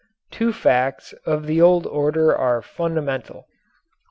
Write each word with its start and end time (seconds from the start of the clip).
Two 0.31 0.51
facts 0.51 1.13
of 1.27 1.45
the 1.45 1.61
old 1.61 1.85
order 1.85 2.35
are 2.35 2.63
fundamental. 2.63 3.45